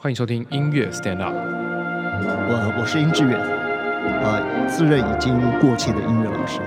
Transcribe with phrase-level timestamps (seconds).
[0.00, 1.34] 欢迎收听音乐 Stand Up。
[1.34, 6.60] 我我是殷志远，呃，自认已经过气的音乐老师。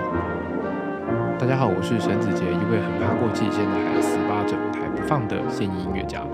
[1.39, 6.27] 大家好，我是沈子杰，一位很怕过气，现在还死扒着舞台不放的现役音乐家。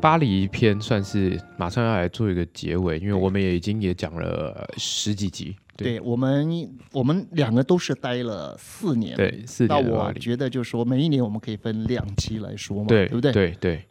[0.00, 5.54] 巴黎篇算是马上要来做一个结尾，因为我们也已经也讲了十几集。
[5.76, 6.48] 对我们，
[6.92, 9.14] 我们两个都是待了四年。
[9.18, 10.14] 对，四那年的巴黎。
[10.14, 13.32] 我觉得就是说，每一年我们可以分两期来说嘛，对，对不对？
[13.32, 13.84] 对对。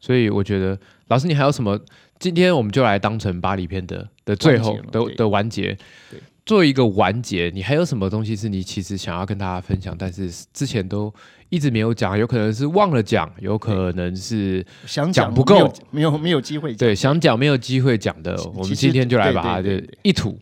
[0.00, 0.78] 所以我觉得，
[1.08, 1.78] 老师，你还有什么？
[2.18, 5.76] 今天我们就来当成巴黎篇的的最后的的完结
[6.10, 6.20] 对。
[6.46, 11.12] 做一个完结，你还有什么东西是你其实想要跟大家分享，但是之前都
[11.48, 16.78] 一直没有讲，有可能是忘了讲，有可能是想讲不够没有没有机会讲。
[16.78, 19.70] 对想讲没有机会讲的，我们今天就来把它就
[20.02, 20.36] 一吐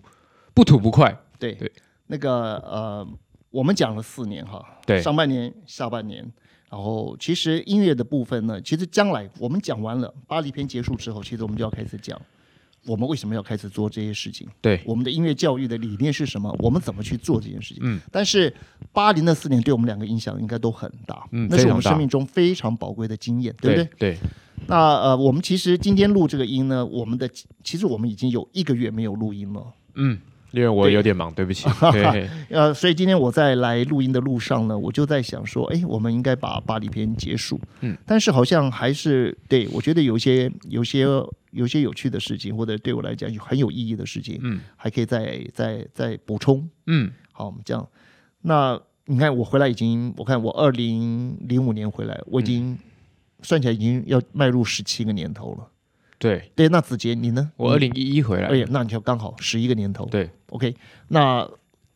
[0.54, 1.14] 不吐不快。
[1.38, 1.70] 对对
[2.06, 3.06] 那个呃，
[3.50, 6.24] 我们讲了四年哈，对上半年、下半年，
[6.70, 12.20] 然后其实音乐的部分呢，其实将来我们讲完了巴黎篇结束之后，其实我们就要开始讲。
[12.86, 14.48] 我们为什么要开始做这些事情？
[14.62, 16.54] 对我们的音乐教育的理念是什么？
[16.60, 17.82] 我们怎么去做这件事情？
[17.82, 18.54] 嗯，但是
[18.92, 23.90] 巴黎那四年对我们两个影响应该都很大，嗯那是我们生命中非常宝贵的经验，对不对？
[23.98, 24.18] 对
[24.68, 27.28] 那呃，我们其实今天录这个音呢，我们的
[27.62, 29.66] 其实我们已经有一个月没有录音了。
[29.96, 30.18] 嗯，
[30.50, 31.68] 因为我有点忙，对不起。
[31.92, 37.60] 对 呃，所以今天我在来录音的路上呢，我就在想说，哎，我们应该把巴黎篇结束。
[37.80, 41.06] 嗯，但是好像还是对我觉得有些、有些、
[41.50, 46.68] 有些有趣的事情，或者对我来讲有很有意义的事情，嗯还可以再再再补充。
[46.86, 47.86] 嗯，好，我们这样。
[48.42, 52.78] 那你看我回来已经，我看我二零零五年回来，我已经、嗯
[53.40, 55.64] 算起来已经要迈入十七个年头了。
[56.18, 57.50] 对对，那子杰你呢？
[57.56, 60.04] 我二零一一回来哎，呀，那你就刚好十一个年头。
[60.06, 60.74] 对 OK，
[61.08, 61.48] 那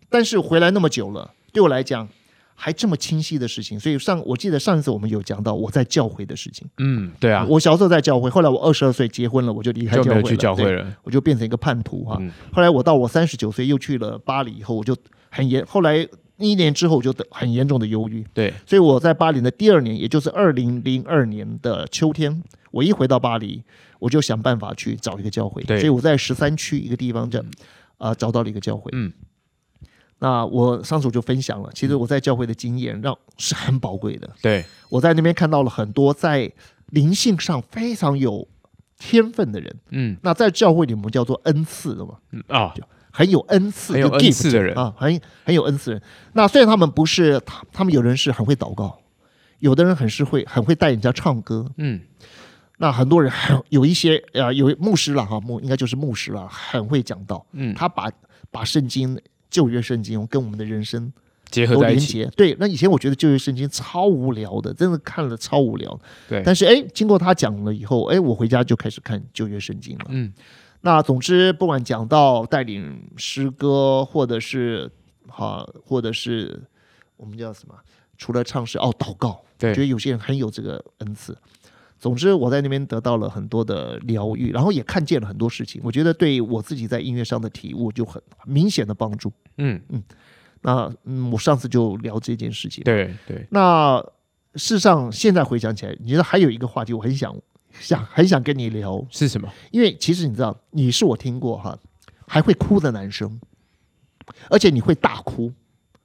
[0.09, 2.09] 但是回来那么久了，对我来讲
[2.55, 6.67] 还这么清晰的事情，所以上我记得上一次我们有讲到我在教会的事情。
[6.78, 10.97] 嗯，对啊，我小时候在教会，后来我二十二岁结婚了，我就离开教会了，对了。
[11.03, 12.17] 我就变成一个叛徒哈。
[12.20, 14.97] 嗯后来我到我三十九岁又去了巴黎以后，我就
[15.31, 16.06] 很严，后来
[16.37, 23.62] 一年之后我就得很严重的忧郁，对，所以我在巴黎的第二年，也就是二零零二年的秋天，我一回到巴黎，
[24.00, 25.62] 我就想办法去找一个教会。
[25.62, 27.44] 对所以我在十三区一个地方这
[27.99, 28.91] 呃找到了一个教会。
[28.93, 29.12] 嗯，
[30.19, 34.28] 那我上次我就分享了，其实我在教会的经验让是很宝贵的。
[34.43, 36.50] 对，我在那边看到了很多在
[36.91, 38.49] 灵性上非常有
[38.99, 39.77] 天分的人。
[39.91, 42.75] 嗯那在教会里我们叫做恩赐的嘛，嗯啊，
[43.10, 46.03] 很有恩赐，有恩赐的人啊，很很有恩赐人。
[46.33, 49.00] 那虽然他们不是他，他们有人是很会祷告，
[49.59, 51.71] 有的人很是会很会带人家唱歌。
[51.77, 52.00] 嗯
[52.78, 57.44] 那很多人很 有一些呃，有牧师了哈，牧应该就是牧师了，很会讲道。
[57.53, 58.10] 嗯，他把
[58.50, 59.19] 把圣经
[59.50, 61.12] 旧约圣经跟我们的人生
[61.50, 62.28] 结合在一起。
[62.37, 65.99] 对，那以前我觉得旧约圣经超无聊的，真的看了超无聊。
[66.28, 70.06] 对，但是哎，经过他讲了以后，哎，我回家就开始看旧约圣经了。
[70.09, 70.33] 嗯
[70.84, 74.91] 那总之，不管讲到带领诗歌，或者是
[75.28, 76.60] 哈，或者是
[77.16, 77.75] 我们叫什么，
[78.19, 81.39] 除了唱诗哦，祷告，对我觉得有些人很有这个恩赐。
[82.03, 85.81] 总之，我在那边得到了很多的疗愈，然后也看见了很多事情。
[85.85, 89.33] 我觉得对我自己在音乐上的体悟就很很明显的帮助。
[89.59, 89.81] 嗯，
[90.63, 92.83] 那嗯，我上次就聊这件事情。
[92.83, 94.05] 对对，那
[94.57, 97.33] 事实上，现在回想起来，你知道还有一个话题，我很想
[97.71, 99.49] 想很想跟你聊，是什么？
[99.71, 101.79] 因为其实你知道，你是我听过哈，
[102.27, 103.41] 还会哭的男生，
[104.51, 105.53] 而且你会大哭。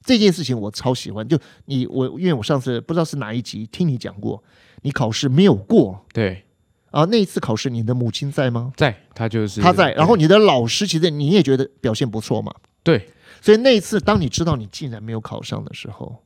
[0.03, 4.43] 这件事情我超喜欢，就你我，因为我上次不知道是哪一集听你讲过，
[4.87, 6.05] 你考试没有过。
[6.13, 6.45] 对，
[6.91, 8.71] 啊，那一次考试你的母亲在吗？
[8.77, 13.09] 在他就是她在，然后你的老师其实你也觉得表现不错嘛，对。
[13.41, 16.23] 所以那一次当你知道你竟然没有考上的时候，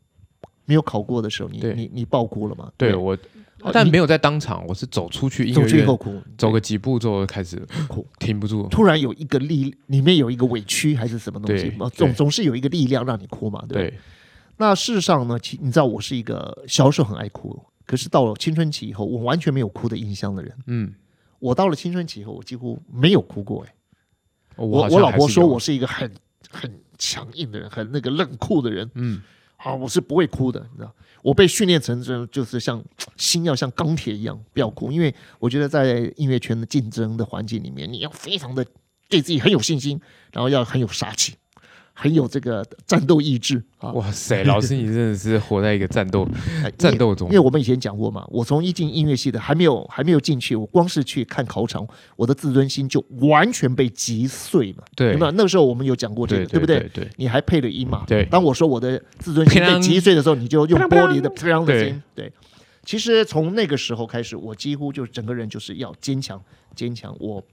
[0.66, 2.72] 没有考过的时候，你你你爆哭了吗？
[2.78, 3.18] 对，我，
[3.74, 7.58] 但没有在当场，我是走出去音走乐院去后哭，走个几步之后开始
[7.88, 8.08] 哭。
[8.20, 8.66] 停不住。
[8.70, 11.74] 突然有一个力，里面有一个委屈还是什么东西？
[11.94, 13.62] 总总是有一个力量让你哭嘛？
[13.68, 13.94] 对，
[14.58, 17.62] 那事实上呢，其你知道我是一个小时候很爱哭，
[17.92, 20.58] 可是到了青春期以后，我完全没有哭的印象的人。
[20.68, 20.94] 嗯，
[21.40, 23.66] 我到了青春期以后，我几乎没有哭过。
[23.66, 23.76] 哎，
[24.56, 26.10] 我我老婆说我是一个很
[26.50, 28.90] 很强硬的人，很那个冷酷的人。
[28.94, 29.22] 嗯
[29.58, 32.82] 啊，我是不会哭的，你知道，我被训练成这就是像
[33.18, 38.66] 心要像钢铁一样，不要哭，因为我觉得在音乐圈的竞争的环境里面，你要非常的
[39.10, 40.00] 对自己很有信心，
[40.32, 41.34] 然后要很有杀气，
[41.94, 43.92] 很有这个战斗意志啊。
[43.92, 46.28] 哇塞，老师你真的是活在一个战斗
[46.64, 54.84] 哎战斗中因为我们以前讲过嘛，我从一进音乐系的还没有还没有进去，我光是去看考场，我的自尊心就完全被击碎了。
[54.96, 56.80] 对那那个时候我们有讲过这个，对不对？
[56.80, 58.04] 对对，你还配了音嘛？
[58.08, 62.32] 对当我说我的自尊心被砰击碎的时候，你就用玻璃的砰的对声音，对。
[62.84, 66.42] 其实从那个时候开始，我几乎就整个人就是要坚强，
[66.76, 67.44] 坚强，我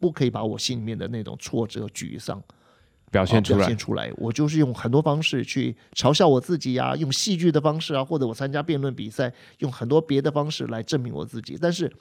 [0.00, 2.42] 不可以把我心里面的那种挫折、沮丧
[3.10, 4.12] 表现出来表现，出来。
[4.16, 11.58] 我就是用很多方式去嘲笑我自己啊，用戏剧的方式啊，或者我参加辩论比赛，用很多别的方式来证明我自己。
[11.60, 11.92] 但是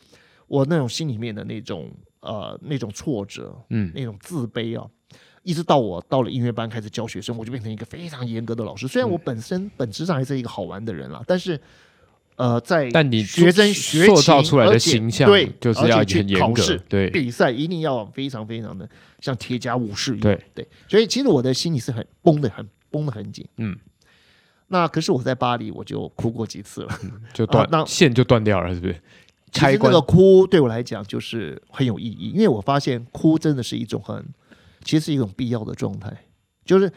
[0.48, 1.92] 我那种心里面的那种
[2.22, 4.88] 呃那种挫折，嗯那种自卑啊，
[5.44, 8.88] 一直到我到了音乐班开始教学生，我就变成一个非常严格的老师。
[8.88, 11.60] 虽然我本身本质上还是一个好玩的人啦，但是。
[12.40, 18.88] 呃，在但你学生学塑造出来的形象对，就是要去很严格对比赛一定要非常非常的
[19.20, 23.78] 像铁甲武士一样，对对，所以其实我的心里是很绷的很绷得很紧，嗯，
[24.70, 27.00] 那可是我在巴黎我就哭过几次了，
[27.34, 28.96] 就断、啊那线就断掉了，是不是？
[29.52, 34.26] 其实那个哭对我来讲就是很有意义，因为我发现哭真的是一种很，
[34.86, 36.10] 其实是一种必要的状态，
[36.64, 36.90] 就是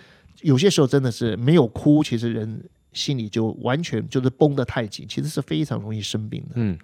[0.43, 2.63] 有些时候真的是没有哭，其实人
[2.93, 6.51] 心里就完全就是绷得太紧，其实是非常容易生病的。
[6.55, 6.79] 嗯。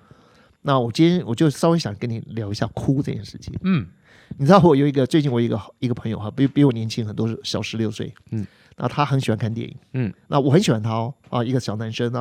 [0.63, 3.55] 那我今天我就稍微想跟你聊一下哭这件事情。
[3.63, 3.87] 嗯。
[4.37, 8.47] 你知道我有一个最近我一个一个朋友哈，比比我年轻很多，小十六岁，嗯，
[8.77, 12.21] 那他很喜欢看电影，嗯，那我很喜欢他哦，啊，一个小男生，那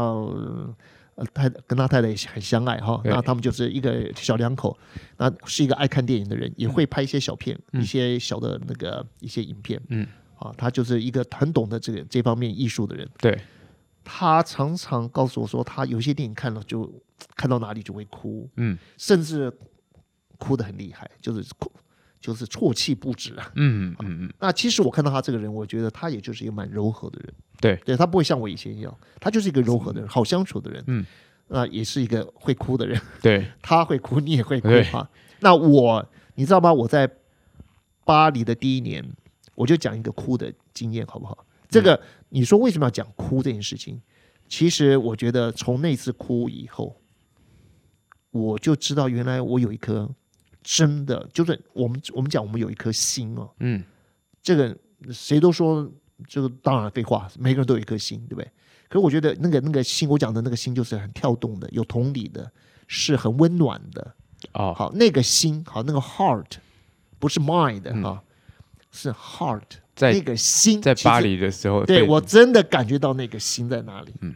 [1.16, 3.12] 呃太跟他太太也很相爱哈，对。
[3.12, 4.78] 那他们就是一个小两口，
[5.18, 7.82] 那是一个爱看电影的人，也会拍一些小片，嗯。
[7.82, 10.08] 一些小的那个一些影片，嗯，
[10.40, 13.38] 啊，他就是一个很懂得这个这方面艺术的人，对，
[14.10, 16.90] 他常常告诉我说，他有些电影看了就
[17.36, 18.78] 看到哪里就会哭，嗯。
[18.98, 19.52] 甚至
[20.38, 21.70] 哭得很厉害，就是哭，
[22.22, 23.52] 就是啜泣不止啊。
[23.56, 27.76] 嗯嗯嗯，那其实我看到他这个人，我觉得他也就是一个蛮柔和的人，对。
[27.84, 31.06] 对他不会像我以前一样，他就是一个柔和的人，好相处的人，嗯，
[31.50, 34.84] 那也是一个会哭的人， 对，他会哭，你也会哭对。
[34.86, 35.10] 哈。
[35.42, 36.72] 那我，你知道吗？
[36.72, 37.12] 我在
[38.06, 39.04] 巴黎的第一年，
[39.54, 41.46] 我就讲一个哭的经验，好不好？
[41.70, 44.02] 这个你说为什么要讲哭这件事情？
[44.48, 47.00] 其实我觉得从那次哭以后，
[48.32, 50.10] 我就知道原来我有一颗
[50.64, 53.84] 真的，就是我们我们讲我们有一颗心哦，嗯
[54.42, 54.78] 这个
[55.12, 55.90] 谁都说
[56.28, 58.52] 这个当然废话，每个人都有一颗心，对不对？
[58.90, 62.50] 可是我觉得那个那个心，我讲的那个心就是很跳动的，有同理的，
[62.88, 64.16] 是很温暖的。
[64.54, 66.52] 哦，好，那个心，好，那个 heart
[67.20, 68.24] 不是 mind 嗯哈、
[68.92, 69.64] 是 heart，
[69.98, 74.14] 在那个心在巴黎的时候，对我真的感觉到那个心在哪里。
[74.22, 74.34] 嗯，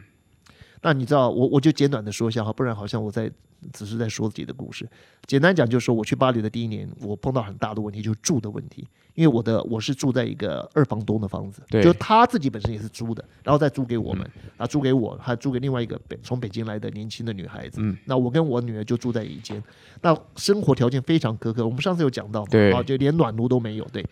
[0.82, 3.30] 那你知道，我我就简短的说一下哈，不然好像我在
[3.72, 4.86] 只是在说自己的故事。
[5.26, 8.84] 简单讲，就是说我去巴黎的第一年，我碰到很大的问题，就是住的问题。
[9.14, 17.78] 因为我的我是住在一个二房东的房子，对就他自己本身也是租的，然后再租给我们，啊，租给我，还租给另外一个北从北京来的年轻的女孩子。
[17.82, 19.62] 嗯，那我跟我女儿就住在一间，
[20.00, 21.62] 那生活条件非常苛刻。
[21.62, 24.02] 我们上次有讲到嘛，对啊，就连暖炉都没有，对。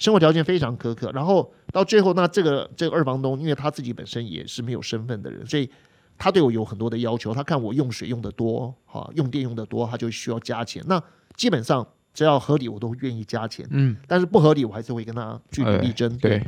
[0.00, 5.70] 生活条件非常苛刻，然后到最后，那这个这个二房东，因为他自己本身也是没有身份的人，所以
[6.16, 7.34] 他对我有很多的要求。
[7.34, 10.82] 他看我用水用的多，哈、用电用的多，他就需要加钱。
[10.88, 11.00] 那
[11.36, 13.66] 基本上只要合理，我都愿意加钱。
[13.70, 16.16] 嗯，但是不合理，我还是会跟他据理力争。
[16.16, 16.42] 对，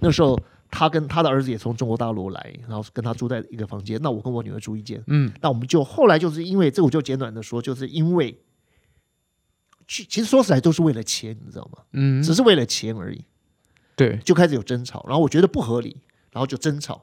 [0.00, 0.36] 那时候
[0.68, 4.00] 他跟他的儿子也从中国大陆来，然后跟他住在一个房间。
[4.02, 5.00] 那我跟我女儿住一间。
[5.06, 8.36] 嗯那我们就后来就是因为这，我就简短的说，就是因为，
[9.88, 11.82] 其其实说起来都是为了钱，你知道吗？
[11.94, 13.24] 嗯，只是为了钱而已，
[13.96, 15.02] 对，就开始有争吵。
[15.08, 15.96] 然后我觉得不合理，
[16.30, 17.02] 然后就争吵。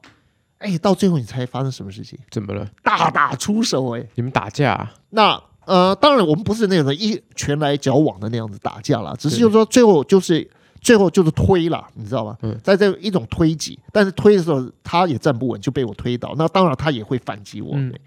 [0.58, 2.18] 哎，到最后你猜发生什么事情？
[2.30, 2.66] 怎么了？
[2.82, 4.94] 大打出手、哎，你们打架啊？
[5.10, 10.48] 那呃，当然我们不是那种一拳来脚往的那样子打架啦，只是就是说最后就是
[10.80, 12.38] 最后就是推啦，你知道吗？
[12.42, 16.34] 嗯在这一种推挤，但是推的时候他也站不稳，就被我推倒。
[16.38, 17.72] 那当然他也会反击我。
[17.74, 18.00] 嗯对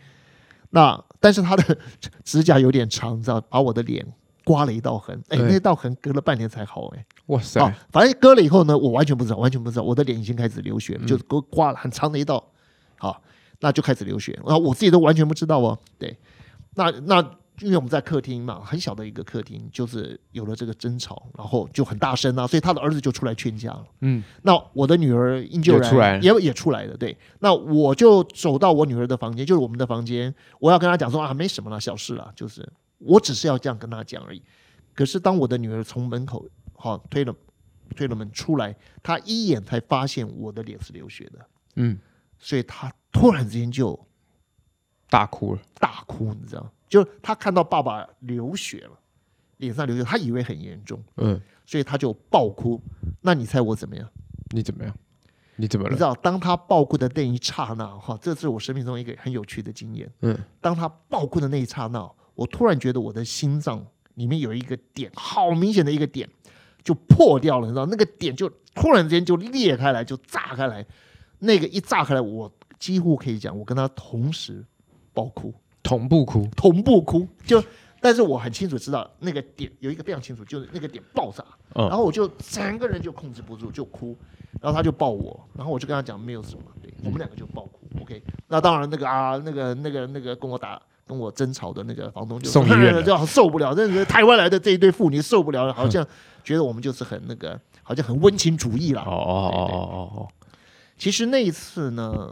[0.72, 1.78] 那但是他的
[2.24, 4.06] 指甲有点长，你知道，把我的脸
[4.50, 5.16] 刮了一道痕。
[5.28, 7.06] 哎，对那道痕隔了半年才好、哎。
[7.28, 12.44] 哇塞，啊，反正割了以后呢，我完全不知道，完全不知道，我的脸已经开始流血，嗯就给我刮了很长的一道，
[12.98, 13.22] 好，
[13.60, 16.18] 那就开始流血，然后我自己都完全不知道哦，对，
[16.74, 17.22] 那那
[17.62, 23.86] 因为我们在客厅嘛，很小的一个客厅，就是有了这个争吵，然后就很大声啊，所以他的儿子就出来劝架了。
[24.02, 27.16] 嗯那我的女儿英救然也出来也也出来了，对。
[27.40, 32.68] 那我就走到我女儿的房间，就是我们的房间，我要跟她讲说啊，没什么了，小事了，就是
[33.00, 34.42] 我只是要这样跟他讲而已。
[34.94, 37.34] 可是当我的女儿从门口好、推了
[37.96, 41.98] 推了门出来，她一眼才发现我的脸是流血的，嗯，
[42.38, 44.00] 所以她突然之间就
[45.10, 49.00] 大哭了，大哭，你知道，就她看到爸爸流血了，
[49.58, 52.82] 脸上流血，她以为很严重，嗯，所以她就爆哭。
[53.22, 54.10] 那你猜我怎么样？
[54.52, 54.96] 你怎么样？
[55.56, 55.92] 你怎么了？
[55.92, 60.10] 你知道，当他爆哭的那一刹那，哈，这是我生命中一个很有趣的经验。
[60.22, 62.10] 嗯，当他爆哭的那一刹那，
[62.40, 66.30] 我突然觉得我的心脏里面有一个点，好明显的一个点
[66.82, 70.86] 就破掉了，你知道，那个点就突然之间就裂开来，就炸开来。
[71.40, 74.66] 那个一炸开来，我几乎可以讲，我跟他同时
[75.14, 75.54] 爆哭，
[75.84, 77.28] 同步哭，同步哭。
[77.46, 77.62] 就，
[78.00, 81.44] 但是我很清楚知道那个点有一个非常清楚，就是那个点爆炸，
[81.76, 84.16] 嗯然后我就整个人就控制不住，就哭，
[84.62, 88.24] 然后他就抱我，然后我就跟他讲没有什么，对我们两个就爆哭，OK。
[88.48, 90.82] 那当然那个啊，那个那个那个跟我打。
[91.10, 96.08] 跟我争吵的那个房东就送医院了 就好受不了，真是台湾来的这一对妇女受不了了，好像
[96.44, 99.02] 觉得我们就是很那个，好像很温情主义了。
[99.02, 100.28] 哦哦哦哦哦哦，
[101.00, 102.32] 其实那一次呢，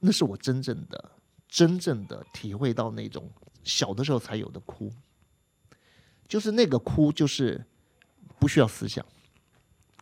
[0.00, 1.12] 那是我真正的、
[1.48, 3.30] 真正的体会到那种
[3.64, 4.92] 小的时候才有的哭，
[6.28, 7.64] 就是那个哭，就是
[8.38, 9.02] 不需要思想，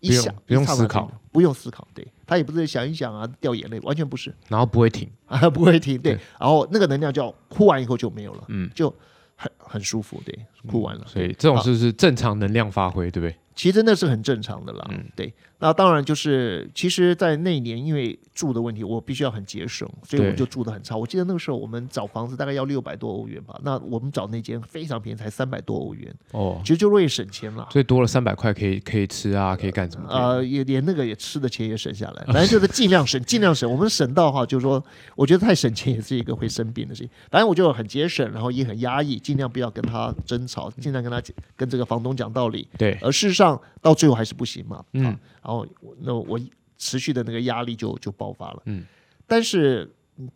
[0.06, 1.10] 一不用想不用思考。
[1.32, 4.34] 不用思考，对他也不是想一想啊掉眼泪，完全不是。
[4.48, 6.20] 然后不会停， 啊，不会停，对，对。
[6.40, 8.88] 然后那个能量叫哭完以后就没有了，嗯，就
[9.34, 10.34] 很很舒服，对，
[10.66, 13.36] 哭完了，所以这种就是正常能量发挥，对不对？
[13.54, 15.32] 其实那是很正常的啦，嗯对。
[15.58, 20.94] 那当然就是，其实，在那一年因为住的问题，我必须要很节省，所以我对就住的很差。
[20.96, 27.66] 我记得那个时候我们找房子大概要六百多欧元吧，那我们找那间非常便宜，才三百多欧元，哦，其实就为了省钱嘛。
[27.70, 30.06] 所以多了三百块可以可以吃啊，可以干什么？
[30.10, 33.70] 呃，也连那个也吃的钱也省下来， 反正就是尽量省，尽量省。
[33.70, 34.82] 我们省到哈，就是说，
[35.14, 37.10] 我觉得太省钱也是一个会生病的事情。
[37.30, 41.22] 反正我就很节省，然后也很压抑，尽量不要跟他争吵，尽量跟他
[41.56, 42.68] 跟这个房东讲道理。
[42.76, 45.64] 对，而事实上到最后还是不行嘛，嗯啊，然后
[46.00, 46.40] 那我
[46.76, 48.84] 持续的那个压力就就爆发了，嗯，
[49.26, 49.88] 但是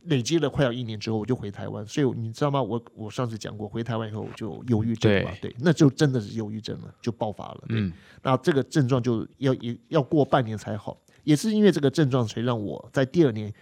[0.05, 2.63] 累积了快要一年之后，我就回台湾，所以你知道吗？
[2.63, 7.93] 我我上次讲过，回台湾以后我就忧郁症嘛，对，那就真的是忧郁症了，就爆发了，对，嗯。
[8.23, 13.53] 那这个症状就要也要过半年才好，也是因为这个症状，才让我在第二年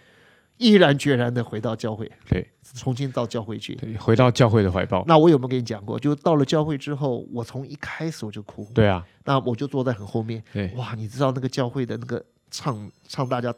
[0.59, 3.73] 毅然决然的回到教会，对重新到教会去。
[3.75, 5.03] 对，回到教会的怀抱。
[5.07, 5.97] 那我有没有跟你讲过？
[5.97, 13.55] 就到了教会之后，我从一开始我就哭，对啊，那我就坐在很后面，对，哇，你知道那个教会的那个唱唱大家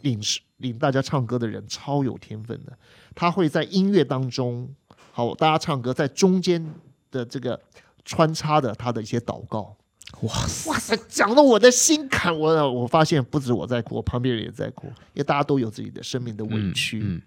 [0.00, 0.20] 领
[0.56, 2.76] 领大家唱歌的人超有天分的，
[3.14, 4.68] 他会在音乐当中，
[5.12, 6.74] 好，大家唱歌在中间
[7.12, 7.58] 的这个
[8.04, 9.76] 穿插的他的一些祷告，
[10.22, 17.22] 哇塞，哇塞，讲的我的心坎，我我发现不止我在哭，旁边人也在哭，因为大家都有自己的生命的委屈，嗯，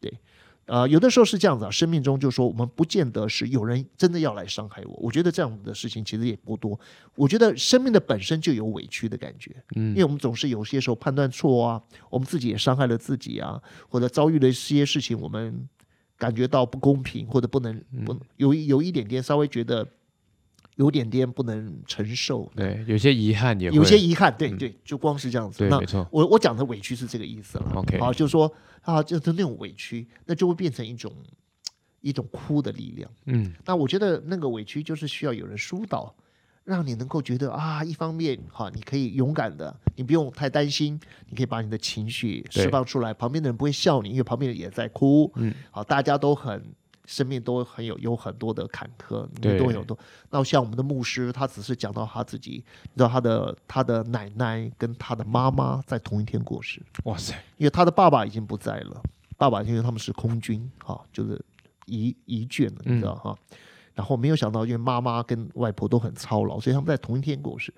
[0.00, 0.12] 对。
[0.66, 6.78] 呃，有的时候是这样子啊，生命中就说我们不见得是有人真的要来伤害我，我觉得这样的事情其实也不多。
[7.16, 9.90] 我觉得生命的本身就有委屈的感觉，嗯。
[9.90, 15.68] 因为我们总是有些时候判断错啊，我们自己也伤害了自己啊，或者遭遇了一些事情，我们
[16.16, 18.04] 感觉到不公平，或者不能嗯。
[18.04, 19.86] 不有有一点点稍微觉得
[20.76, 25.58] 有点点不能承受，对，有些遗憾也会有些遗憾，对嗯对，就光是这样子。
[25.58, 27.72] 对，那没错，我我讲的委屈是这个意思了。
[27.74, 31.12] OK 好，就是说啊，就是那种委屈，那就会变成一种
[32.00, 33.10] 一种哭的力量。
[33.26, 36.14] 嗯那我觉得那个委屈就是需要有人疏导，
[36.64, 40.98] 让你能够觉得啊，一方面哈，你可以勇敢的，你不用太担心，
[41.28, 45.30] 你可以把你的情绪释放出来，旁边的人不会笑你，因为旁边人也在哭。
[45.36, 46.64] 嗯，好，大家都很。
[47.04, 49.26] 生命都很有有很多的坎坷，
[49.58, 49.98] 都有多。
[50.30, 59.02] 那像我们的牧师，他只是讲到他自己，你知道他的他的奶奶跟他的妈妈在同一天过世，哇塞，因为他的爸爸已经不在了，
[59.36, 61.44] 爸爸因为他们是空军，哈，就是
[61.86, 63.36] 遗遗眷了，你知道哈。
[63.94, 67.74] 然后没有想到，因为妈妈跟外婆都很操劳，所以他们在同一天过世，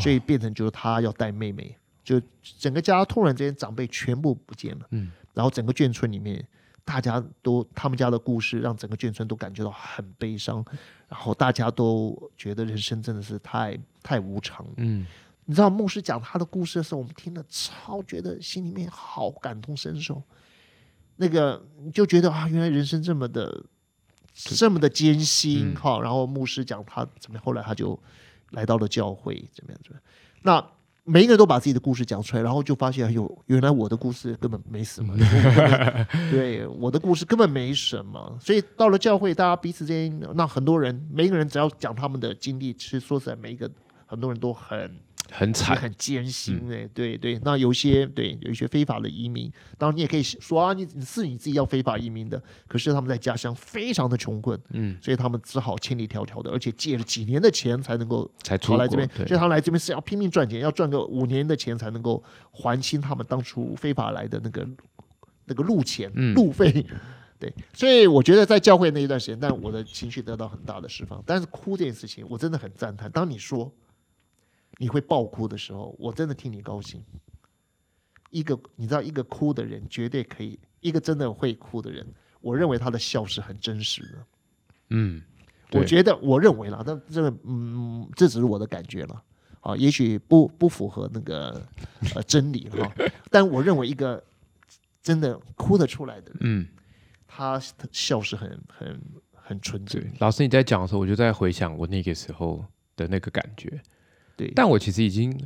[0.00, 2.20] 所以变成就是他要带妹妹，就
[2.58, 6.42] 整个家突然之间长辈全部不见了，嗯，然后整个眷村里面。
[6.84, 10.64] 大家都他们家的故事，让整个眷村都感觉到很悲伤，
[11.08, 14.72] 然后大家都觉得人生真的是太太无常了。
[14.78, 15.06] 嗯
[15.44, 20.22] 你知道牧师讲他的故事的时候，我们听了超觉得心里面好感同身受。
[21.16, 23.64] 那个你就觉得啊，原来人生这么的
[24.34, 28.00] 这么的艰辛嗯哈、然后牧师讲他怎么样，后来他就
[28.50, 30.02] 来到了教会，怎么样怎么样。
[30.42, 30.64] 那
[31.04, 35.16] 每一个人都把自己的故事讲出来，然后就发现，哎呦，原来我的故事根本没什么，
[36.30, 38.38] 对，我的故事根本没什么。
[38.40, 43.68] 所以到了教会，大家彼此之间，那很多人，每一个人只要讲他们的经历，其实说实在，每一个
[44.06, 44.88] 很多人都很也
[45.30, 47.40] 很惨，很艰辛哎、对对。
[47.42, 64.68] 那有些对有一些非法的移民，当然你也可以说啊，你你是你自己要非法移民的，可是他们在家乡非常的穷困，嗯，所以他们只好千里迢迢的，而且借了几年的钱才能够才出来这边，所以，他们来这边是要拼命赚钱，要赚个五年的钱才能够还清他们当初非法来的那个
[65.46, 66.84] 那个路钱、嗯路费。
[67.38, 71.20] 对，所以我觉得在教会那一段时间，但我的情绪得到很大的释放。
[71.26, 73.10] 但是哭这件事情，我真的很赞叹。
[73.10, 73.72] 当你说
[74.82, 77.00] 你会爆哭的时候，我真的替你高兴。
[78.30, 82.04] 一个你知道，一个哭的人绝对可以，一个真的会哭的人，
[82.40, 84.26] 我认为他的笑是很真实的。
[84.90, 85.22] 嗯，
[85.70, 89.22] 我觉得，我认为啦，但这个，嗯，这只是我的感觉了，
[89.60, 91.64] 啊，也许不不符合那个
[92.16, 92.92] 呃真理哈，
[93.30, 94.20] 但我认为一个
[95.00, 96.68] 真的哭得出来的人，嗯
[97.28, 97.62] 他
[97.92, 99.00] 笑是很很
[99.32, 102.64] 很纯粹，，老师你在讲的时候，我就在回想我那个时候
[102.96, 103.80] 的那个感觉。
[104.36, 105.36] 对，但我其实已经，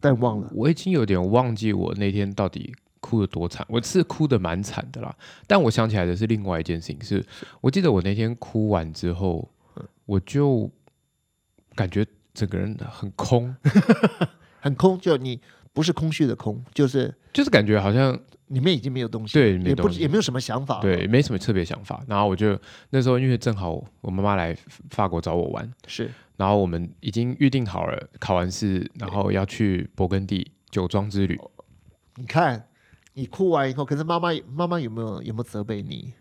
[0.00, 3.64] 但忘了，我已经有点忘记我那天到底哭的多惨。
[3.68, 5.14] 我是哭的蛮惨的啦，
[5.46, 7.24] 但我想起来的是另外一件事情是，
[7.60, 9.48] 我记得我那天哭完之后，
[10.04, 10.70] 我就
[11.74, 13.54] 感觉整个人很空，
[14.60, 15.40] 很空，就你
[15.76, 22.02] 不是空虚的空，就是就是感觉好像里面已经没有东西，对也不也没有什么想法，对，没什么特别想法。
[22.08, 24.56] 然后我就那时候因为正好我妈妈来
[24.88, 31.38] 法国找我玩，是然后我们已经预定好了考完试，然后要去勃艮第酒庄之旅。
[32.14, 32.68] 你看
[33.12, 36.14] 你哭完以后，可是妈妈妈妈有没有有没有责备你？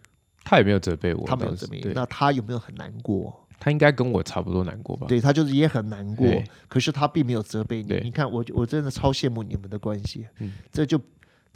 [0.43, 3.44] 她也没有责备我，她没有责备你，那她有没有很难过？
[3.59, 5.07] 他应该跟我差不多难过吧？
[5.07, 6.27] 对他就是也很难过，
[6.67, 8.01] 可是他并没有责备你对。
[8.01, 10.99] 你看我我真的超羡慕你们的关系，嗯这就。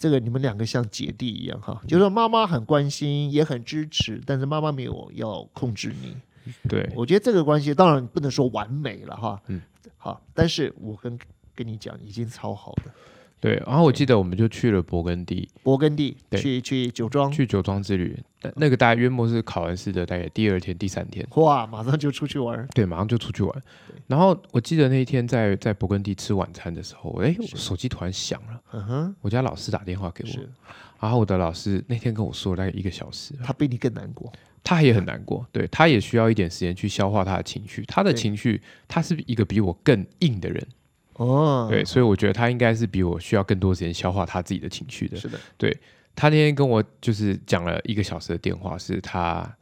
[0.02, 6.16] 这个你们两个像姐弟一样哈，就是说妈妈很关心，也很支持，但是妈妈没有要控制你。
[6.70, 9.62] 对，我觉得这个关系当然不能说完美了哈，嗯，
[9.98, 11.20] 好，但是我跟
[11.54, 12.84] 跟你讲，已经超好的。
[13.40, 13.62] 对。
[13.66, 18.18] 然后我记得我们就去了勃艮第，勃艮第对去去酒庄，去酒庄之旅。
[18.42, 23.64] 但那个大概约莫是考完试的大概第二天、第三天，哇，马上就出去玩儿，对，马上就出去玩。
[24.08, 30.44] 然后我记得那一天在在勃艮第吃晚餐的时候，哎，我手机突然响了，嗯哼，我家老师打电话给我，
[31.02, 34.32] 然后我的老师那天跟我说了大概一个小时，他比你更难过，
[34.64, 37.84] 他也很难过，对他也需要一点时间去消化他的情绪。
[37.88, 40.66] 他的情绪，他是一个比我更硬的人，
[41.20, 45.18] 哦，对，所以我觉得他应该是比我需要更多时间消化他自己的情绪的。
[45.18, 45.78] 是的，对
[46.16, 49.54] 他那天跟我就是讲了一个小时的电话，是他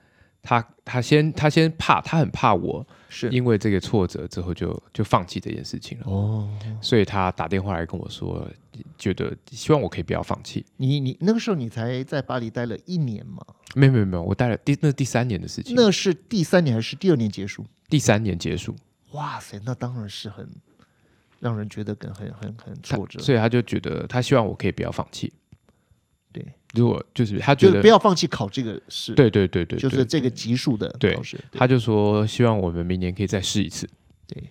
[0.44, 6.48] 他他先他先怕，他很怕我是因为这个挫折之后就就放弃这件事情了，哦，
[6.80, 8.48] 所以他打电话来跟我说，
[8.98, 10.64] 觉得希望我可以不要放弃。
[10.78, 13.44] 你你那个时候你才在巴黎待了一年吗？
[13.76, 17.66] 没有没有没有，我待了第那是第三年的事情，那是第三年还是第二年结束？
[17.90, 18.76] 第三年结束，
[19.12, 20.50] 哇塞，那当然是很
[21.40, 25.32] 让人觉得很很很很挫折，所以他就觉得他希望我可以不要放弃。
[26.32, 33.90] 对，如果就是他觉得不要放弃考这个试，，对对对对，就是这个级数的对考试，他就说希望我们明年可以再试一次。
[34.28, 34.44] 对，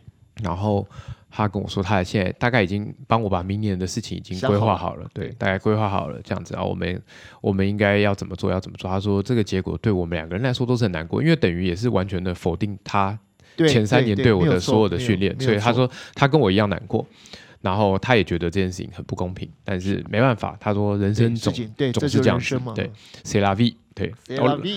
[0.43, 0.89] 然后
[1.31, 7.01] 他跟我说，他现在大概已经帮我把明年的事情已经规划好了，对，大概规划好了这样子啊，我们
[7.43, 8.91] 我们应该要怎么做，要怎么做。
[8.91, 13.19] 他说这个结果对我们两个人来说都是很难过，因为等于也是完全的否定他对
[13.69, 17.07] 前三年对我的所有的训练，所以他说他跟我一样难过。
[17.63, 22.89] 然后他也觉得这件事情很不公平，但是没办法，他说人生总对，总是这样子对
[23.25, 24.15] c'est la vie，对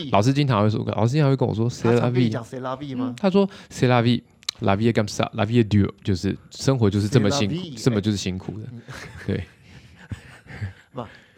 [0.09, 3.13] 老师经常会说，老师经常会跟我说 c'est 他 la 常跟你 vie，讲 c'est la vie 吗？
[3.19, 8.65] 他说 c'est la vie，la vie est comme ça，la vie est dure，就是生活就是这么辛苦，这么就是辛苦的，
[9.27, 9.43] 对，不，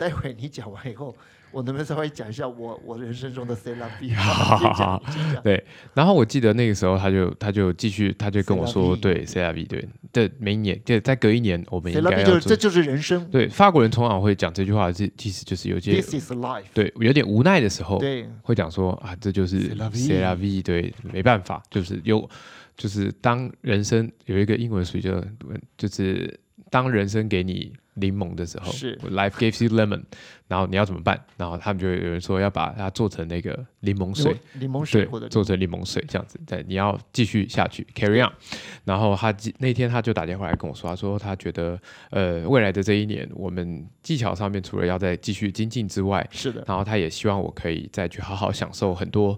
[0.02, 1.16] 待会你讲完以后，
[1.52, 4.16] 我能不能稍微讲一下我我人生中的 c'est la vie？
[4.16, 5.64] 好好好你先讲对。
[5.94, 12.40] 然后我记得那个时候，他就他就继续，他就跟我说，对 c'est la vie，对，对，每一年，对，再隔一年，我们应该要就。
[12.40, 16.64] 是这就是人生对，法国人通常会讲这句话，是其实就是有些，this is life。
[16.74, 22.28] 对有点无奈的时候，对，会讲说啊，这就是 C'est la vie c'est la vie，对，没办法，就是有，
[22.76, 25.24] 就是当人生有一个英文俗语叫，
[25.78, 26.40] 就是
[26.72, 30.02] 当人生给你柠檬的时候是，life gives you lemon，
[30.48, 31.22] 然后你要怎么办？
[31.36, 38.32] 然后他们就有人说要把它做成那个柠檬水，柠檬水或者，做成柠檬水这样子，对，你要继续下去，carry on。
[38.86, 41.78] 然后他那天他就打电话来跟我说，他说他觉得
[42.12, 49.38] 呃未来的这一年，我们技巧上面除了要再继续精进之外，是的，然后他也希望我可以再去好好享受很多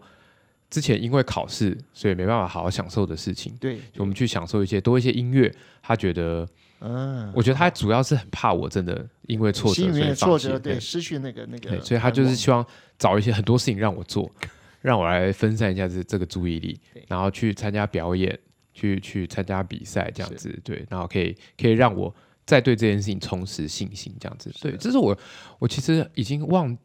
[0.69, 3.56] 之前因为考试所以没办法好好享受的事情。
[3.60, 6.48] 对，我们去享受一些多一些音乐，他觉得，
[6.86, 12.65] 嗯，我觉得他主要是很怕我真的因为挫折心里所以放弃，面挫折，对对，失去那个那对，个，所以他就是希望
[12.98, 14.30] 找一些很多事情让我做，
[14.82, 18.38] 让我来分散一下这这个注意力，然后去参加表演，
[18.74, 22.13] 去去参加比赛这样子，对，然后可以可以让我
[22.46, 25.17] 再对这件事情重拾信心，这样子，对，这是我
[25.60, 26.78] 我其实已经忘。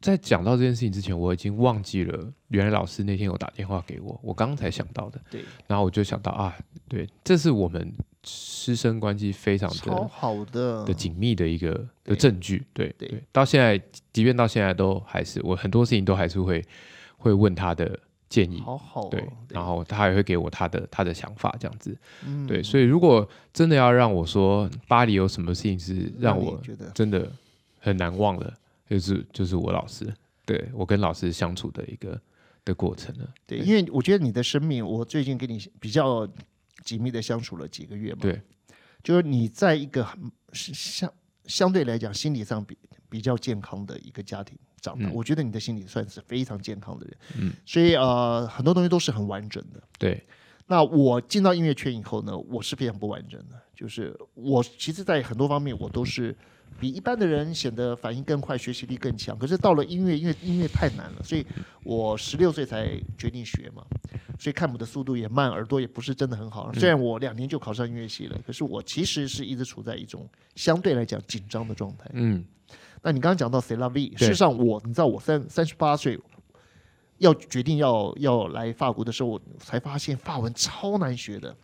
[0.00, 5.20] 在讲到这件事情之前，我已经忘记了，原来老师那天有打电话给我，我刚刚才想到的。
[5.30, 6.56] 对，然后我就想到啊，
[6.88, 11.72] 对，这是我们师生关系非常超的好的的紧密的一个
[12.04, 13.80] 对的证据，对对对，到现在，
[14.12, 16.64] 即便到现在都还是我很多事情都还是会
[17.16, 27.28] 会问他的建议，好好哦，对，然后他也会给我他的他的想法，这样子，嗯对，所以如果真的要让我说巴黎有什么事情是让我觉得真的
[27.80, 28.52] 很难忘的，
[28.88, 30.12] 就是就是我老师，
[30.46, 32.20] 对我跟老师相处的一个
[32.64, 36.26] 的过程了，对，因为我觉得你的生命，我最近跟你比较
[36.84, 38.40] 紧密的相处了几个月嘛，对，
[39.02, 40.18] 就是你在一个很
[40.52, 41.12] 相
[41.44, 42.76] 相对来讲心理上比
[43.08, 47.16] 比较健康的一个家庭长大，嗯我觉得你的心理算是非常健康的人。
[47.38, 49.82] 嗯，所以呃，很多东西都是很完整的。
[49.98, 50.22] 对，
[50.66, 56.36] 那我进到音乐圈以后呢，我是非常不完整的，就是我其实，在很多方面我都是
[56.80, 59.36] 比一般的人显得反应更快，学习力更强。
[59.38, 61.44] 可是到了音乐，因为音乐太难了，所以
[61.82, 63.84] 我十六岁才决定学嘛，
[64.38, 66.72] 所以看谱的速度也慢，耳朵也不是真的很好。
[66.74, 72.10] 虽然我两年就考上音乐系了，可是我其实是一直处在一种相对来讲紧张的状态。
[72.12, 72.44] 嗯，
[73.02, 76.18] 那你刚刚讲到 C l a V，对事实上我你知道我三三十八岁
[77.18, 81.56] 要决定要要来法国的时候，我才发现法文超难学的。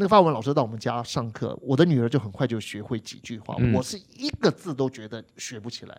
[0.00, 5.94] 那个法文老师到我们家上课，我的女儿就很快就学会几句话，嗯我是一个字都觉得学不起来。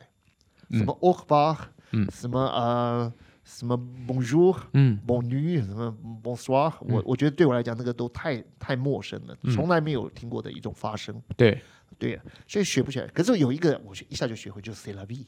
[0.69, 1.55] 嗯什么 revoir，
[1.91, 11.21] 嗯什么呃什么 bonjour，嗯 bon nuit，什么 bonsoir，我我觉得对我来讲那个都太太陌生了，嗯从来没有听过的一种发声。
[11.37, 11.61] 对，
[11.99, 13.05] 对呀，所以学不起来。
[13.05, 15.25] 可是有一个，我学一下就学会，就是 C la vie。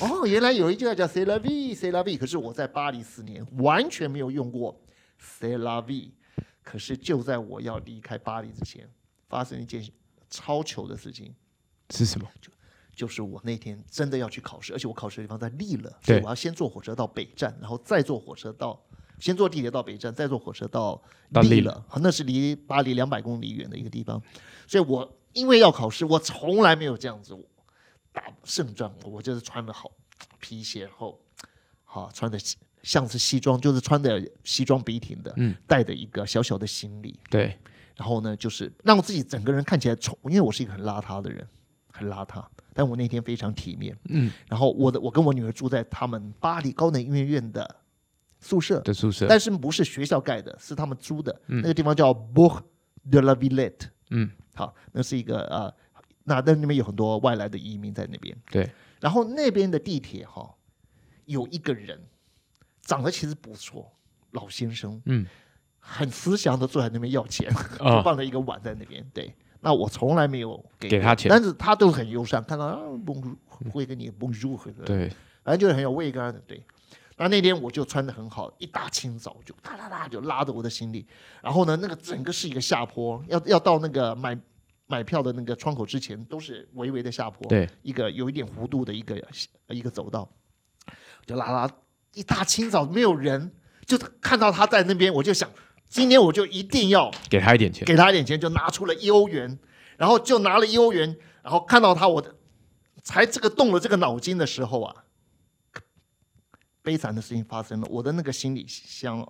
[0.00, 2.16] 哦，原来有一句话叫 C la vie，C la vie。
[2.16, 4.80] 可是我在巴黎四年，完全没有用过
[5.18, 6.12] C la vie。
[6.68, 8.86] 可是就在我要离开巴黎之前，
[9.26, 9.82] 发生一件
[10.28, 11.34] 超糗的事情，
[11.88, 12.28] 是什么？
[12.42, 12.52] 就
[12.94, 16.16] 就是我那天真的要去考试，而且我考试的地方在利了，对。
[16.16, 18.78] 所以我要先坐火车到北站，然后再坐火车到，
[19.18, 21.02] 先坐地铁到北站，再坐火车到
[21.32, 24.22] 到利利了，那是离巴黎两百公里远的一个地方，
[24.66, 27.34] 所以我因为要考试，我从来没有这样子
[28.12, 29.90] 打胜仗，我就是穿的好
[30.38, 31.18] 皮鞋，然后
[31.84, 32.38] 好穿的
[32.82, 37.56] 像是西装，就是穿的西装笔挺的，嗯，带着一个小小的行李，对，
[37.96, 41.46] 然后呢，就是让自己整个人看起来丑，因为我是一个很邋遢的人，
[41.92, 42.44] 很邋遢。
[42.72, 47.76] 但我那天非常体面，嗯，然后我的我跟我女儿住在他们巴黎高等音乐院的
[48.38, 51.60] 宿舍，的宿舍，但是不是学校盖的，是他们租的，嗯。
[51.60, 52.62] 那个地方叫 Bourg
[53.10, 55.74] de la Villette，嗯，好，那是一个呃，
[56.22, 60.54] 那那那边有很多外来的移民在那边，对，然后那边的地铁哈、
[61.24, 62.00] 有一个人
[62.88, 63.92] 长得其实不错，
[64.30, 65.26] 老先生，嗯，
[65.78, 69.06] 很慈祥的坐在那边要钱， 就啊，放了一个碗在那边。
[69.12, 73.36] 对，那我从来没有给给他钱但是他都很友善，看到啊，bonjour，
[73.70, 75.10] 会跟你 bonjour，对，
[75.44, 76.40] 反正就是很有味感的。
[76.46, 76.64] 对，
[77.18, 81.06] 那那天我就穿的很好，一大清早就哒哒哒就拉着我的行李，
[81.42, 84.38] 然后呢，那个整个是一个下坡，要要到那个买
[84.86, 89.22] 买票的那个窗口之前都是微微的下坡，对，一个有一点弧度的一个
[89.68, 90.26] 一个走道，
[91.26, 91.70] 就拉拉
[92.14, 93.52] 一大清早没有人，
[93.86, 95.50] 就看到他在那边，我就想，
[95.88, 99.58] 今天我就一定要给他一点钱，给他一点钱，就拿出了一欧元，
[99.96, 102.34] 然后就拿了一欧元，然后看到他，我的
[103.02, 105.04] 才这个动了这个脑筋的时候啊，
[106.82, 109.26] 悲惨的事情发生了，我的那个行李箱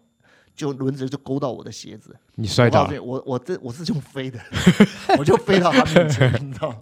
[0.58, 4.40] 就轮子就勾到我的鞋子，你摔倒了，我我我这我是用飞的，
[5.16, 6.80] 我就飞到他面前， 你知道？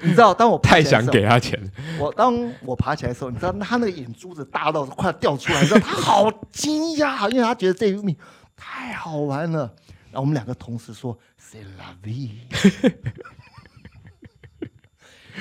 [0.00, 1.60] 你知道，当我太想给他钱，
[1.98, 8.14] 我当我爬起来的时候，你知道他那个眼珠子大到快掉出来，你知道他好惊讶，因为他觉得这一幕
[8.56, 9.70] 太好玩了。
[10.10, 12.30] 然后我们两个同时说 “C'est la vie”，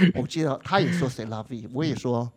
[0.15, 2.31] 我记得他也说 “C'est la vie”，我也说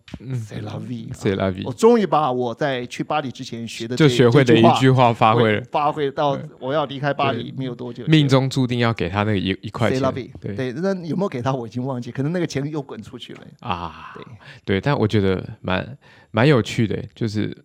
[0.47, 1.23] 谁 love 你，谁 la vie”。
[1.23, 1.73] 谁来比我？
[1.73, 10.55] 终于把我在去巴黎之前学的就学会的一句话话发挥了，发挥到我要离开巴黎没有多久，命中注定要给他那个一一块 “C'est 钱 la vie”。，对。
[10.57, 13.41] 对，那有没有给他我已经忘记，可能那个钱又滚出去了。
[13.61, 14.13] 啊。
[14.15, 14.25] 对，
[14.65, 15.99] 对，但我觉得蛮
[16.31, 17.57] 蛮有趣的，就是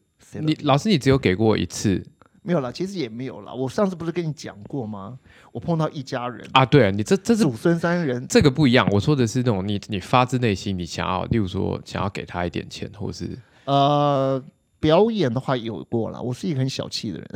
[0.42, 2.06] 你老师你只有给过我一次
[2.48, 3.54] 没有啦，其实也没有啦。
[3.54, 5.20] 我上次不是跟你讲过吗？
[5.52, 14.42] 我碰到一家人，啊，对啊，你这这是祖孙三人，这个不一样，我说的是那种你你发自内心你想要，例如说想要给他一点钱，或是呃，
[14.80, 16.22] 表演的话有过了。
[16.22, 17.28] 我是一个很小气的人，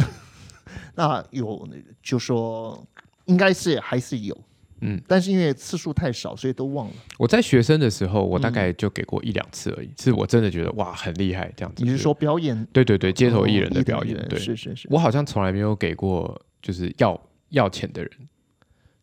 [0.96, 1.68] 那有
[2.02, 2.82] 就说
[3.26, 4.38] 应该是还是有，
[4.82, 6.94] 嗯，但是因为次数太少，所以都忘了。
[7.18, 11.84] 我在学生的时候，我大嗯概就给过一两次而已，是我真的觉得哇很厉害这样子。
[11.84, 18.12] 你是说表演对对对，街头艺人哦的表演，对，是是是，我好像从来没有给过就是要要钱的人，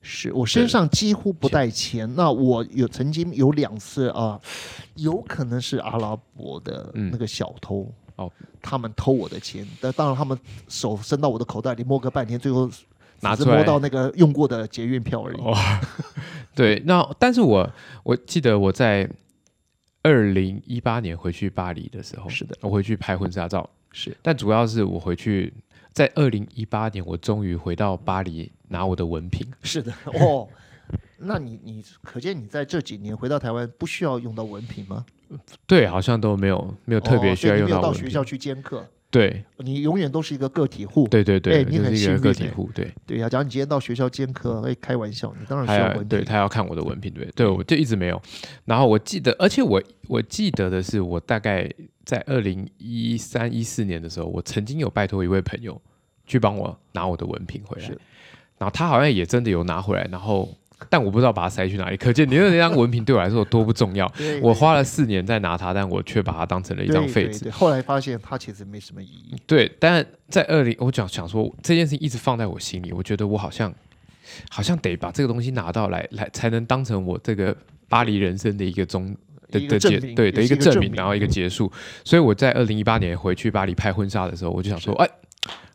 [0.03, 2.13] 是我身上几乎不带钱。
[2.15, 4.41] 那我有曾经有两次啊、
[4.97, 7.93] 有可能是阿拉伯的嗯那个小偷。
[8.17, 8.29] 哦，
[8.61, 10.37] 他们偷我的钱，但当然他们
[10.67, 12.69] 手伸到我的口袋里摸个半天，最后
[13.21, 15.41] 拿出来只是摸到那个用过的捷运票而已。
[15.41, 15.81] 哇，
[16.55, 17.71] 对，那但是我
[18.03, 19.09] 我记得我在
[20.03, 25.53] 二零一八年回去巴黎的时候，是的，我回去拍婚纱照，是但主要是我回去
[25.93, 29.47] 在二零一八年，我终于回到巴黎拿我的文凭。
[29.63, 30.49] 是的哦。
[31.19, 35.05] 那你你可见你在这几年回到台湾不需要用到文凭吗？
[35.67, 38.03] 对，好像都没有没有特别哦需要用到文凭。
[38.03, 38.87] 到学校去兼课。
[39.11, 41.09] 对你永远都是一个个体户。
[41.09, 46.09] 对对对，哎你很幸运哎个体户，对，对呀、假如你今天到学校兼课，哎，开玩笑，你当然需要文凭。
[46.09, 48.21] 对他要看我的文凭，对对，我就一直没有。
[48.67, 51.71] 然后我记得，而且我我记得的是，我大概
[52.05, 55.81] 在二零一三一四年的时候，我曾经有拜托一位朋友
[56.27, 57.89] 去帮我拿我的文凭回来，
[58.59, 60.47] 然后他好像也真的有拿回来，然后
[60.89, 64.11] 但我不知道把它塞去哪里，可见你那张文凭对我来说有多不重要。
[64.41, 67.51] 我花了四年在拿它，但我却把它当成了一张废纸。
[67.51, 69.37] 后来发现它其实没什么意义。
[69.47, 73.75] 对，但在二零，我讲想说这件事情一直放在我心里，我觉得我好像
[74.51, 77.57] 好像得把这个东西拿到来来，才能当成我这个
[77.89, 79.15] 巴黎人生的一个终
[79.51, 81.71] 的的结对的一个证明个证明，然后一个结束。
[82.05, 85.09] 所以我在二零一八年回去巴黎拍婚纱的时候，我就想说，哎。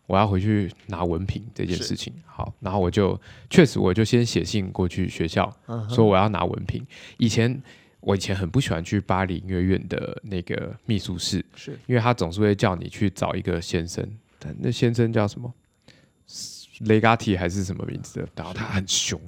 [0.06, 6.86] 我要回去拿文凭这件事情，好，然后我就确实我就先写信过去学校，嗯，说我要拿文凭。
[7.18, 7.62] 以前
[8.00, 14.06] 我以前很不喜欢去巴黎音乐院的那个秘书室，是因为他总是会叫你去找一个先生，
[14.40, 15.54] 但那先生叫什么？
[16.80, 18.28] 雷嘎提还是什么名字的？
[18.36, 19.22] 然后他很凶，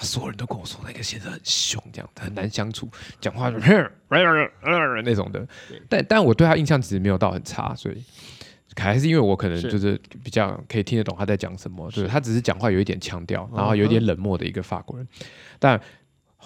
[0.00, 2.88] 所有人都跟我说那个先生很凶，这样很难相处，
[3.20, 3.58] 讲话就
[4.10, 5.46] 那种的。
[5.88, 8.02] 但但我对他印象其实没有到很差，所以
[8.76, 15.06] 还是因为我可能就是比较可以听得懂他在讲什么，就是他只是讲话有一点腔调，然嗯后有一点冷漠的一个法国人，
[15.58, 15.80] 但。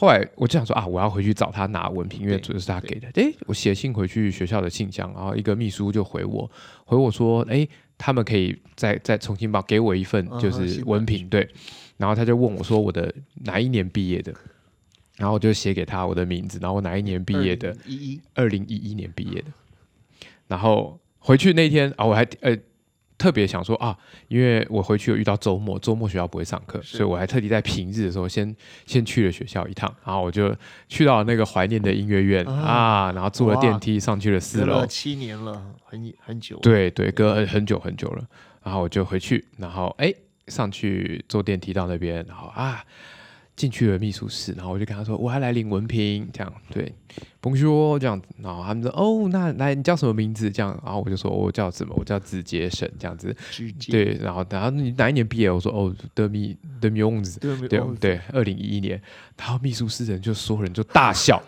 [0.01, 3.09] 后来我就想说啊，我要回去找他拿文凭，因为对主要是他给的。
[3.15, 6.49] 诶，我写信回去学校的信箱，然后一个秘书就回我，
[6.85, 11.49] 回我说，诶，他们可以再再重新报给我一份就是文凭，对。
[11.97, 13.13] 然后他就问我说我的
[13.43, 14.33] 哪一年毕业的，
[15.17, 19.49] 然后我就写给他我的名字，然后我哪一年毕业的，一一二零一一年毕业的。
[20.47, 22.57] 然后回去那天啊，我还呃
[23.17, 28.55] 特别想说啊，因为我回去有遇到周末，周末学校不会上课，所以我还特地在平日的时候先
[28.87, 30.55] 先去了学校一趟，然后我就
[30.89, 32.53] 去到那个怀念的音乐院啊。
[32.53, 33.61] 啊，然后坐了哇。
[33.61, 38.25] 电梯上去了四楼，七年了，很很久。，对对，隔很很久很久了，
[38.63, 40.15] 然后我就回去，然后哎
[40.47, 42.85] 上去坐电梯到那边，然后啊
[43.59, 46.95] 进去了秘书室，然后我就跟他说我要来领文凭，这样对，
[47.41, 50.49] 甭说这样子，然后他们说哦那来你叫什么名字？
[50.49, 53.37] 这样，然后我就说我叫什么，我叫子杰神这样子，
[53.91, 55.51] 对，然后然后你哪一年毕业？
[55.51, 57.57] 我说哦德米德米翁子，对
[57.99, 59.03] 对二零一一年，
[59.37, 61.43] 然后秘书室人就所有人就大笑，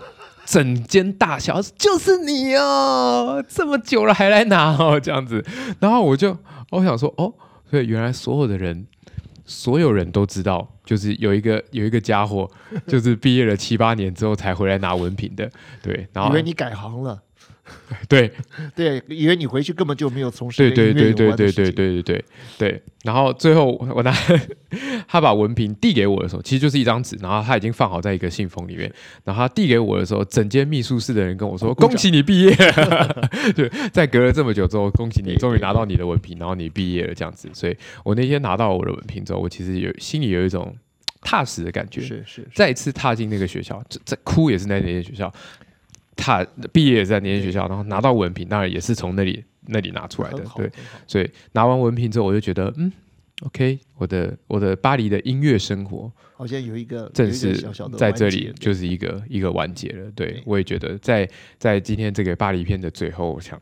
[0.45, 5.47] 整间大笑，就是你哦，这么久了还来拿哦，这样子。
[5.79, 6.37] 然后我就
[6.71, 7.33] 我想说，哦，
[7.71, 8.85] 所以原来所有的人，
[9.51, 12.49] 所有人都知道，就是有一个有一个家伙，
[12.87, 15.51] 就是毕业了七八年之后才回来拿文凭的，
[15.83, 17.21] 对，然后以为你改行了，
[18.09, 18.33] 对
[18.75, 22.25] 对， 以为你回去根本就没有从事对对对对对对对对对
[22.59, 22.83] 对。
[23.03, 24.15] 然后最后我我拿
[25.09, 28.93] 他把文凭递给我的时候，其实就是一张纸，然后他已经放好在一个信封里面。
[29.25, 37.49] 然后他递给我的时候，整间秘书室的人跟我说：“恭喜你毕业了！”对，在隔了这么久之后，恭喜你对终于拿到你的文凭，然后你毕业了这样子。
[37.55, 40.77] 所以我那天拿到我的文凭之后，我其实有心里有一种
[41.23, 42.03] 踏实的感觉。
[42.03, 45.33] 是是是再次踏进那个学校，这这哭也是在那间学校，
[46.21, 50.71] 踏毕业也在那间学校，然后拿到文凭，当然也是从那里那里拿出来的对，
[51.07, 52.93] 所以拿完文凭之后，我就觉得，嗯
[53.47, 57.55] ，OK，我的我的巴黎的音乐生活好像有一个正式
[57.97, 60.11] 在这里就是一个一个完结了。
[60.15, 60.43] 对对。
[60.45, 61.29] 我也觉得在
[61.59, 63.61] 在今天这个巴黎片的最后，我想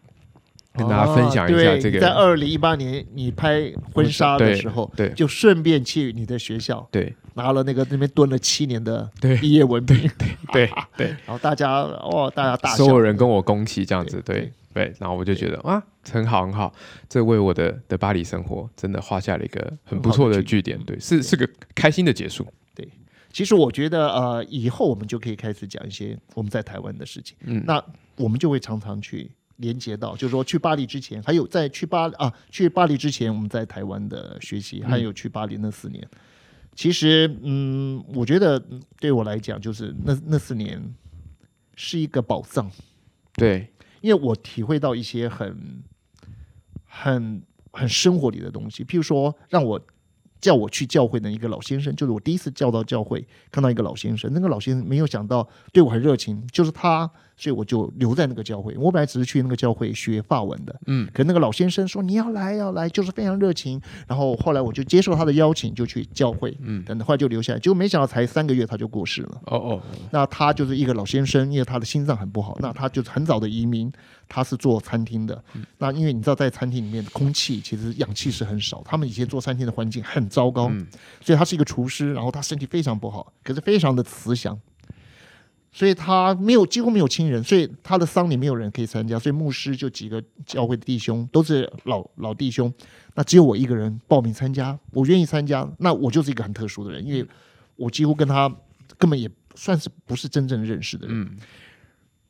[0.79, 5.11] 跟大家分享一下这哦在个，二零一八年你拍婚纱的时候，对。
[5.11, 7.15] 就顺便去你的学校对。
[7.35, 9.37] 拿了那个那边蹲了七年的对。
[9.37, 10.09] 毕业文凭，
[10.53, 16.73] 对对对， 然后大家哦，大家大，所有人跟我恭喜这样子，对对对，然后我就觉得哇，很好很好，
[17.09, 22.47] 这为我的的巴黎生活真的画下了一个很不错的句点，对，是是个开心的结束，
[23.31, 27.37] 其实我觉得呃，以后我们就可以开始讲一些我们在台湾的事情。
[27.45, 27.63] 嗯。
[27.67, 27.81] 那
[28.17, 36.05] 我们就会常常去连接到，就是说去巴黎之前，还有在去巴啊去巴黎之前，我们在台湾的学习，还有去巴黎那四年。
[36.75, 40.81] 其实，嗯，我觉得嗯对我来讲，就是那那四年
[41.75, 42.71] 是一个宝藏，
[43.35, 43.69] 对，
[44.01, 45.83] 因为我体会到一些很、
[46.85, 47.43] 很、
[47.73, 48.85] 很生活里的东西。
[48.85, 49.81] 譬如说，让我
[50.41, 58.77] 叫我去教会的一个老先生，就是我第一次叫到教会，看到一个老先生，那个老先生没有想到对我很热情，就是他，所以我就留在那个教会。
[58.77, 63.81] 我本来只是去那个教会学法文的，嗯，可那个老先生说你要来要来，就是非常热情。
[64.07, 67.59] 然后后来我就接受他的邀请，就去教会，嗯等后来就留下来。
[67.59, 69.41] 结果没想到才三个月他就过世了。
[69.47, 73.91] 哦哦，那他就是一个老先生，因为他的心脏很不好，那他就是很早的移民，
[74.29, 75.43] 他是做餐厅的。
[75.79, 80.87] 那因为你知道，在餐厅里面空气其实氧气是很少，他们以前做餐厅的环境很糟糕，嗯
[81.21, 84.59] 所以他是一个厨师，然后他身体非常不好，可是非常的慈祥。
[85.71, 92.73] 所以他没有几乎没有亲人，所以他的丧礼没有人可以参加，所以牧师就几个教会的弟兄都是老老弟兄，
[93.15, 97.27] 那只有我一个人报名参加，我愿意参加，那我就是一个很特殊的人，因为
[97.77, 98.53] 我几乎跟他
[98.97, 101.21] 根本也算是不是真正认识的人。
[101.21, 101.37] 嗯，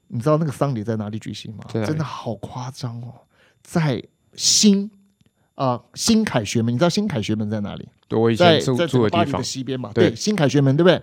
[0.08, 1.64] 你知道那个丧礼在哪里举行吗？
[1.72, 3.14] 真的好夸张哦，
[3.62, 4.02] 在
[4.34, 4.90] 新
[5.54, 7.88] 啊、新凯旋门，你知道新凯旋门在哪里？
[8.08, 11.02] 对我以在前住在整个巴黎的住的地方，西边嘛，对对，新凯旋门对不对？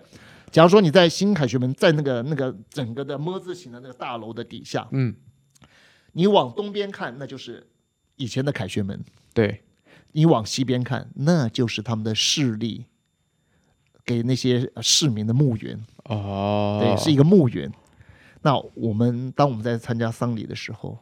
[0.51, 5.13] 假如说你在新凯旋门，在那个那个整个的么字形的那个大楼的底下，嗯，
[6.13, 7.67] 你往东边看，那就是
[8.15, 8.97] 以前的凯旋门；
[9.33, 9.63] 对，
[10.13, 12.85] 你往西边看，那就是他们的势力
[14.05, 15.83] 给那些呃市民的墓园。
[16.05, 17.69] 哦，对，是一个墓园。
[18.43, 20.97] 那我们当我们在参加丧礼的时候，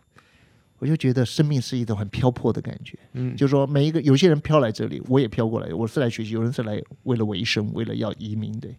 [0.79, 2.97] 我就觉得生命是一种很漂泊的感觉。
[3.11, 8.69] 嗯就是说每一个有些人飘来这里，我也飘过来，我是来学习，有人是来为了维生，为了要移民的。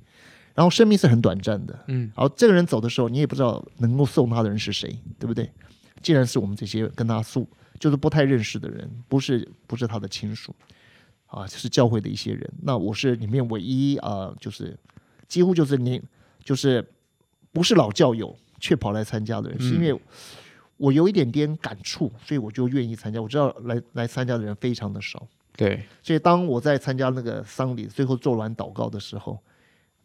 [0.54, 5.50] 然后生命是很短暂的，嗯，然后这个人走的时候，你也不知道能够送他的人是谁，对不对？
[6.00, 7.48] 既然是我们这些跟他素
[7.80, 10.54] 就是不太认识的人，不是不是他的亲属
[11.26, 12.48] 啊，就是教会的一些人。
[12.62, 14.78] 那我是里面唯一啊、就是
[15.26, 16.00] 几乎就是你
[16.44, 16.86] 就是
[17.52, 19.98] 不是老教友却跑来参加的人，是因为
[20.76, 23.20] 我有一点点感触，所以我就愿意参加。
[23.20, 29.40] 我知道来来参加的人非常的少，对，所以当我在参加那个丧礼最后做完祷告的时候，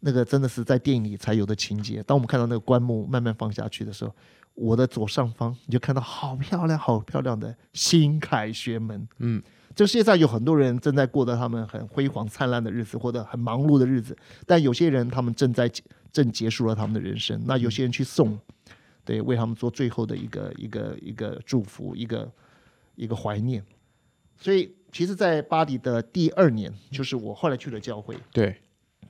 [0.00, 2.02] 那个真的是在电影里才有的情节。
[2.02, 4.14] 当我们看到那个棺木慢慢放下去的时候，
[4.54, 9.08] 我的左上方你就看到好漂亮、好漂亮的新凯旋门。
[9.18, 9.42] 嗯，
[9.74, 15.70] 这世界上有很多人正在过着他们很辉煌灿烂的日子，或者很忙碌的日子，但有些人他们正在
[16.12, 17.40] 正结束了他们的人生。
[17.46, 18.38] 那有些人去送，
[19.04, 22.30] 对，为他们做最后的一个一个一个祝福，一个
[22.96, 23.64] 一个怀念。
[24.36, 28.58] 所以，其实，在巴黎的第二年，就是我后来去了教会，对，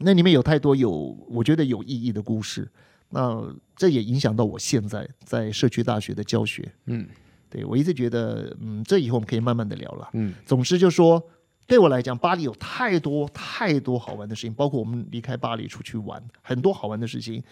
[0.01, 0.91] 那里面有太多有
[1.29, 2.69] 我觉得有意义的故事。
[3.11, 3.43] 那
[3.75, 6.71] 这也影响到我现在在社区大学的教学。
[6.87, 7.07] 嗯
[7.49, 10.09] 对我一直觉得，嗯，这以后我们可以慢慢的聊了。
[10.13, 11.21] 嗯，总之就说，
[11.67, 17.43] 对我来讲，巴黎有太多太多好玩的事情，包括我们离开巴黎出去玩，很多好玩的事情，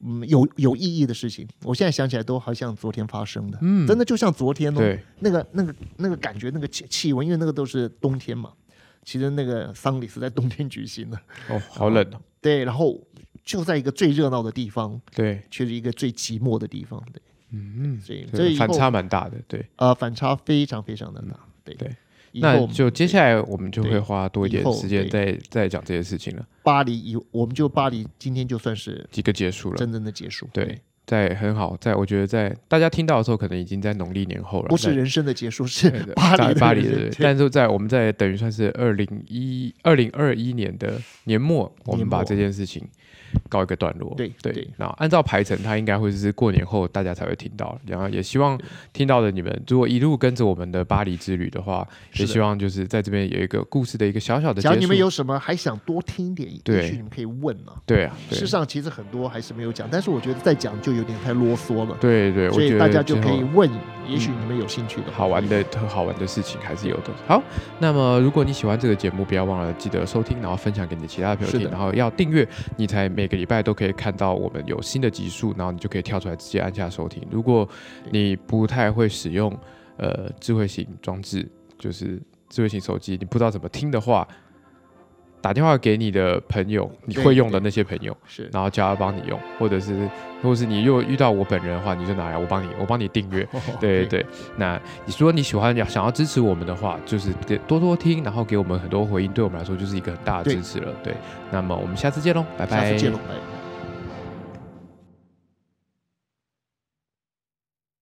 [0.00, 8.52] 嗯，有有意义的事情，我现在想起来都好像昨天发生的，嗯真的就像昨天哦，对，那个那个那个感觉，那个气气温，因为那个都是冬天嘛，
[9.04, 13.00] 其实那个丧礼是在冬天举行的，哦，好冷哦，对，然后
[13.44, 19.64] 就在一个最热闹的地方，对，却是一个最寂寞的地方，对，嗯所以这反差蛮大的，对。
[19.76, 21.74] 呃反差非常非常的大，对。
[21.74, 21.96] 对。
[22.32, 42.86] 那就接下来我们就会花多一点时间再再讲这些事情了，巴黎以我们就巴黎今天就算是几个结束了，真正的结束，对，在很好，在我觉得在大家听到的时候，可能已经在农历年后了，不是人生的结束，是巴黎的巴黎的，但是在我们在等于算是二零一二零二一年的年末，我们把这件事情
[43.48, 44.14] 告一个段落。
[44.16, 48.58] 对对对，那按照排程，它应该会是过年后大家才会听到，然后也希望
[48.92, 54.68] 听到的你们，如果一路跟着我们的巴黎之旅的话，也希望就是在这边有一个故事的一个小小的结束。
[54.68, 57.74] 假如你们有什么还想多听一点，对也许你们可以问啊。
[57.86, 63.68] 对啊，对事实上，其实很多还是没有讲，但是我觉得再讲就有点太啰嗦了，对对，所以大家就可以问，
[64.08, 67.10] 也许你们有兴趣的好玩的、特好玩的事情还是有的。
[67.26, 67.42] 好，
[67.78, 77.22] 那么如果你喜欢这个节目，不要忘了记得收听，然后分享给你的其他的朋友听，然后要订阅，你才每个礼拜都可以看到我们有新的集数，然后你就可以跳出来直接按下收听。
[77.30, 77.68] 如果
[78.10, 79.54] 你不太会使用
[79.98, 81.46] 呃智慧型装置，
[81.78, 84.26] 就是智慧型手机，你不知道怎么听的话，
[85.40, 90.08] 打电话给你的朋友，你会用的那些朋友，是然后叫他帮你用，或者是
[90.42, 93.46] 或者是你如果遇到我本人的话，你就拿来我帮你我帮你订阅。
[93.80, 94.26] 对对对，
[94.56, 100.92] 那你说你喜欢要想要支持我们的话，就是给多多听，然后给我们很多回应，对我们来说就是一个很大的支持了。
[101.02, 101.14] 对，
[101.50, 102.76] 那么我们下次见喽，拜拜。
[102.76, 103.59] 下次见喽，拜拜。